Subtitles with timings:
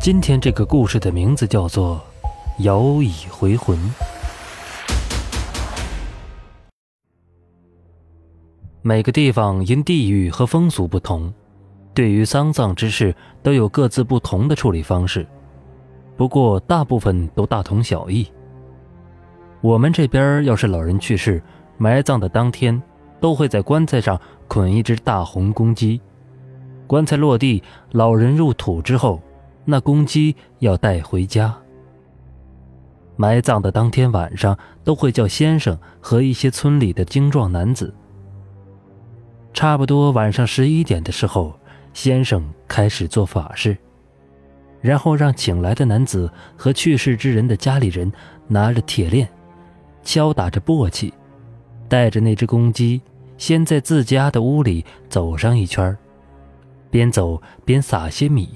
[0.00, 2.00] 今天这个故事的名字叫做
[2.62, 3.76] 《摇椅回魂》。
[8.80, 11.34] 每个地方因地域和风俗不同，
[11.92, 15.26] 对于丧葬之事都有各自不同的处理方式。
[16.16, 18.26] 不过大部分都大同小异。
[19.60, 21.42] 我们这边要是老人去世，
[21.76, 22.80] 埋葬的当天
[23.20, 26.00] 都会在棺材上捆一只大红公鸡。
[26.86, 29.20] 棺材落地，老人入土之后。
[29.70, 31.54] 那公鸡要带回家。
[33.16, 37.92] 埋葬的当天晚上，都会叫先生和一些村里的精壮男子。
[39.52, 41.54] 差不多晚上十一点的时候，
[41.92, 43.76] 先生开始做法事，
[44.80, 48.10] 然后让请来的男子和去世之人的家里人
[48.46, 49.28] 拿着铁链，
[50.02, 51.12] 敲打着簸箕，
[51.90, 53.02] 带着那只公鸡，
[53.36, 55.94] 先在自家的屋里走上一圈，
[56.88, 58.48] 边走边撒些米。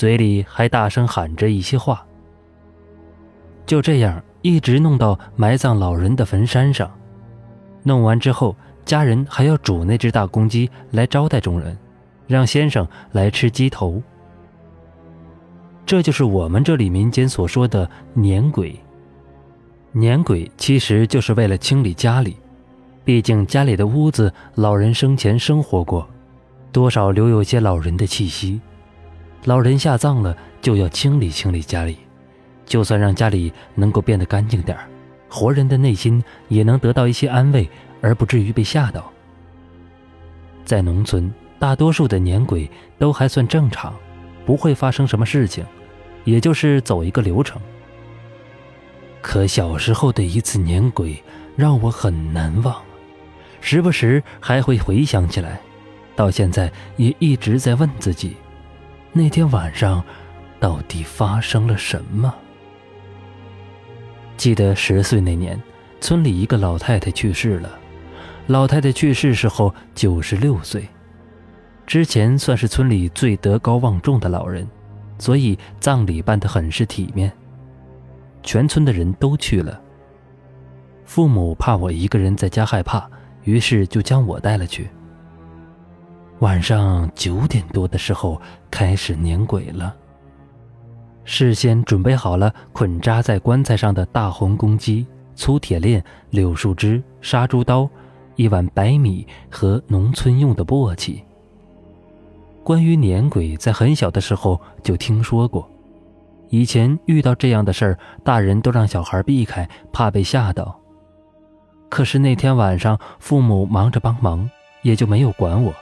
[0.00, 2.02] 嘴里还大声喊着一些话。
[3.66, 6.90] 就这样一直弄到埋葬老人的坟山上，
[7.82, 11.76] 弄完之后，家人还要煮那只大公鸡来招待众人，
[12.26, 14.02] 让先生来吃鸡头。
[15.84, 18.74] 这就是我们这里民间所说的撵鬼。
[19.92, 22.38] 撵鬼其实就是为了清理家里，
[23.04, 26.08] 毕竟家里的屋子老人生前生活过，
[26.72, 28.58] 多少留有些老人的气息。
[29.44, 31.98] 老人下葬了，就要清理清理家里，
[32.66, 34.76] 就算让家里能够变得干净点
[35.28, 37.68] 活人的内心也能得到一些安慰，
[38.02, 39.10] 而不至于被吓到。
[40.64, 43.94] 在农村，大多数的撵鬼都还算正常，
[44.44, 45.64] 不会发生什么事情，
[46.24, 47.60] 也就是走一个流程。
[49.22, 51.22] 可小时候的一次撵鬼
[51.56, 52.76] 让我很难忘，
[53.60, 55.60] 时不时还会回想起来，
[56.14, 58.36] 到现在也一直在问自己。
[59.12, 60.02] 那天晚上，
[60.60, 62.32] 到底发生了什么？
[64.36, 65.60] 记得十岁那年，
[66.00, 67.76] 村里一个老太太去世了。
[68.46, 70.88] 老太太去世时候九十六岁，
[71.88, 74.64] 之前算是村里最德高望重的老人，
[75.18, 77.32] 所以葬礼办得很是体面。
[78.44, 79.80] 全村的人都去了。
[81.04, 83.10] 父母怕我一个人在家害怕，
[83.42, 84.88] 于是就将我带了去。
[86.40, 88.40] 晚上九点多的时候
[88.70, 89.94] 开始撵鬼了。
[91.24, 97.88] 事先准备好了捆扎在棺材上的大红公鸡、粗铁链、柳树枝、杀猪刀、
[98.36, 101.22] 一碗白米和农村用的簸箕。
[102.64, 105.68] 关于撵鬼，在很小的时候就听说过。
[106.48, 110.80] 以前遇到这样的事儿，大人都让小孩避开，怕被吓到。
[111.90, 114.48] 可是那天晚上，父母忙着帮忙，
[114.82, 115.72] 也就没有管我。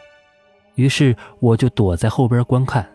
[0.78, 2.88] 于是我就躲在后边观看。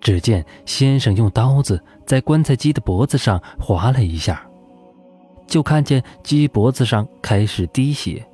[0.00, 4.46] 只见先生用刀子在棺材鸡的脖子上划了一下，
[5.48, 8.24] 就看见鸡脖子上开始滴血，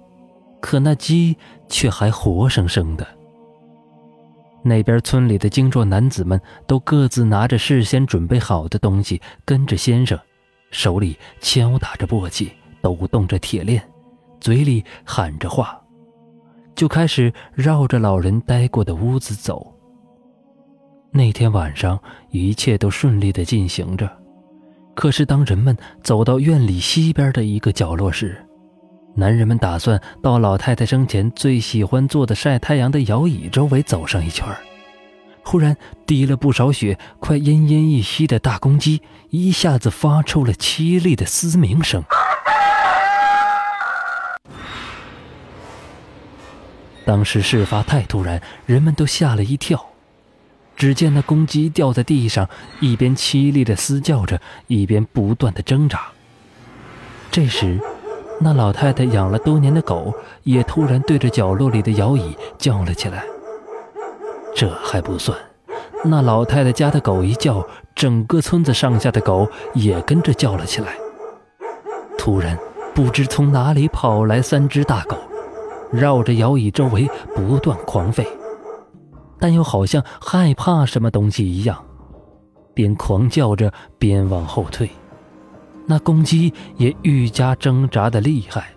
[0.61, 1.35] 可那鸡
[1.69, 3.07] 却还活生生的。
[4.63, 10.19] 那边村里的精壮男子们都各自拿着事先准备好的东西，跟着先生，
[10.71, 12.51] 手里敲打着簸箕，
[12.83, 13.83] 抖动着铁链，
[14.41, 15.80] 嘴里喊着话。
[16.81, 19.71] 就开始绕着老人待过的屋子走。
[21.13, 24.11] 那天晚上一切都顺利的进行着，
[24.95, 28.43] 可是当人们走到院里西边的一个角落时，
[29.15, 34.49] 男人们打算到老太太生前最喜欢坐的晒太阳的摇椅周围走上一圈
[35.43, 35.77] 忽然
[36.07, 42.03] 滴了不少血、快奄奄一息的大公鸡一下子发出了凄厉的嘶鸣声。
[47.11, 49.85] 当时事发太突然，人们都吓了一跳。
[50.77, 52.49] 只见那公鸡掉在地上，
[52.79, 56.03] 一边凄厉的嘶叫着，一边不断的挣扎。
[57.33, 57.81] 这时，
[58.39, 63.25] 那老太太养了多年的狗也突然对着角落里的摇椅叫了起来。
[64.55, 65.37] 这还不算，
[66.05, 67.67] 那老太太家的狗一叫，
[67.97, 70.95] 整个村子上下的狗也跟着叫了起来。
[72.17, 72.57] 突然，
[72.95, 75.19] 不知从哪里跑来三只大狗。
[75.93, 78.27] 绕着摇椅周围不断狂吠，
[79.39, 81.85] 但又好像害怕什么东西一样，
[82.75, 84.89] 边狂叫着边往后退。
[85.87, 88.69] 那公鸡也愈加挣扎的厉害。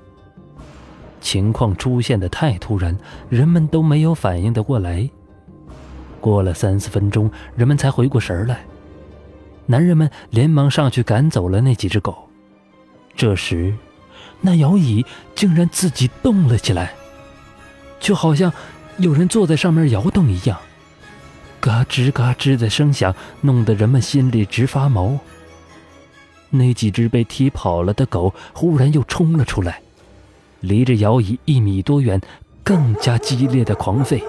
[1.21, 2.97] 情况出现的太突然，
[3.29, 5.07] 人们都没有反应得过来。
[6.19, 8.65] 过了三四分钟，人们才回过神来。
[9.65, 12.15] 男人们连忙上去赶走了那几只狗。
[13.15, 13.73] 这时，
[14.41, 15.05] 那摇椅
[15.35, 16.93] 竟然自己动了起来。
[18.03, 18.51] 就好像
[18.97, 20.59] 有人坐在上面摇动一样，
[21.61, 25.17] 嘎吱嘎吱的声响弄得人们心里直发毛。
[26.49, 29.81] 那几只被踢跑了的狗忽然又冲了出来，
[30.59, 32.21] 离着摇椅一米多远，
[32.61, 34.21] 更加激烈的狂吠。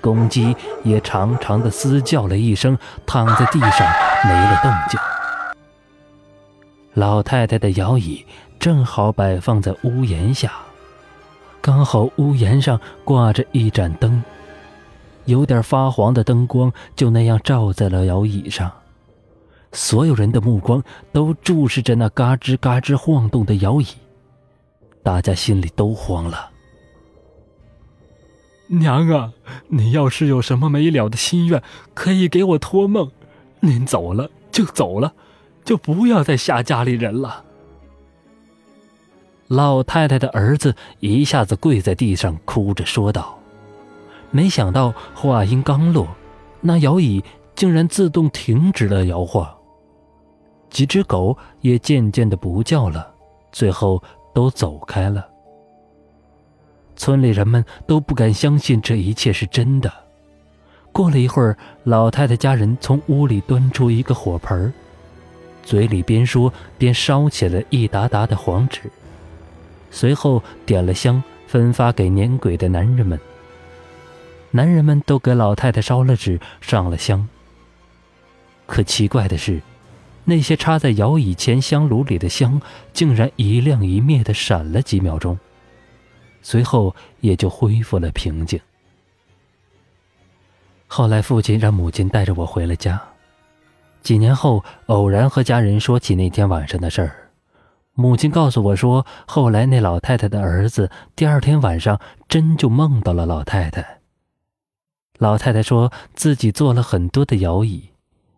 [0.00, 2.76] 公鸡也长长的嘶叫了一声，
[3.06, 3.86] 躺在地上
[4.24, 4.98] 没了动静。
[6.94, 8.26] 老太太的摇椅
[8.58, 10.52] 正好摆放在屋檐下，
[11.60, 14.22] 刚好屋檐上挂着一盏灯，
[15.26, 18.70] 有点发黄的灯光就那样照在了摇椅上。
[19.72, 23.86] 所有人的目光都注视着那嘎吱嘎吱晃动的摇椅，
[25.02, 26.50] 大家心里都慌了。
[28.66, 29.32] 娘啊，
[29.68, 31.62] 你要是有什么没了的心愿，
[31.94, 33.10] 可以给我托梦。
[33.60, 35.12] 您走了就走了，
[35.64, 37.44] 就不要再吓家里人了。
[39.50, 43.36] 老太太的儿子一下子跪在地上，哭着说道。
[44.30, 46.06] 没想到话音刚落，
[46.60, 47.24] 那摇椅
[47.56, 49.52] 竟然自动停止了摇晃，
[50.70, 53.12] 几只狗也渐渐的不叫了，
[53.50, 54.00] 最后
[54.32, 55.26] 都走开了。
[56.94, 59.92] 村里人们都不敢相信这一切是真的。
[60.92, 64.72] 过了一会儿，老太太家人从屋里端出一个火盆
[65.64, 68.82] 嘴里边说边烧起了一沓沓的黄纸，
[69.90, 73.18] 随后点了香，分发给撵鬼的男人们。
[74.50, 77.28] 男人们都给老太太烧了纸，上了香。
[78.66, 79.60] 可奇怪的是，
[80.24, 82.60] 那些插在摇椅前香炉里的香，
[82.92, 85.38] 竟然一亮一灭的闪了几秒钟。
[86.42, 88.58] 随后也就恢复了平静。
[90.86, 93.00] 后来，父亲让母亲带着我回了家。
[94.02, 97.29] 几年后，偶然和家人说起那天晚上的事儿，
[98.00, 104.00] 母亲告诉我说，后来那老太太的儿子第二天晚上真就梦到了老太太。
[105.18, 107.90] 老太太说自己做了很多的摇椅，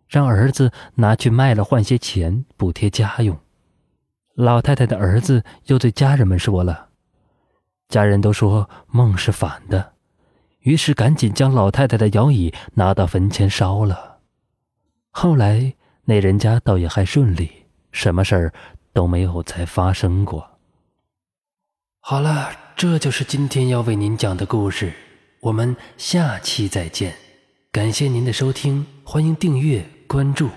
[0.05, 3.39] 让儿子拿去卖了换些钱补贴家用。
[4.35, 6.89] 老太太的儿子又对家人们说了。
[7.87, 9.93] 家人都说梦是反的，
[10.59, 14.17] 于是赶紧将老太太的摇椅拿到坟前烧了。
[15.11, 15.73] 后来
[16.03, 17.49] 那人家倒也还顺利，
[17.93, 18.53] 什么事儿
[18.93, 20.51] 都没有再发生过。
[21.99, 24.93] 好了，这就是今天要为您讲的故事，
[25.41, 27.15] 我们下期再见。
[27.71, 30.49] 感谢您的收听，欢迎订阅关注。